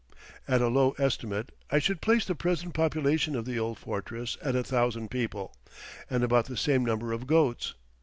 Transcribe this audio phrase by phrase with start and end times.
[0.47, 4.55] At a low estimate, I should place the present population of the old fortress at
[4.55, 5.53] a thousand people,
[6.09, 7.75] and about the same number of goats.